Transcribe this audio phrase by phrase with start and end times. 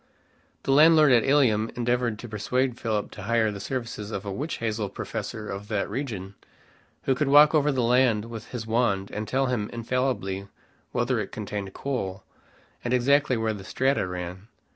[0.63, 4.55] The landlord at Ilium endeavored to persuade Philip to hire the services of a witch
[4.57, 6.33] hazel professor of that region,
[7.03, 10.47] who could walk over the land with his wand and tell him infallibly
[10.91, 12.23] whether it contained coal,
[12.83, 14.47] and exactly where the strata ran.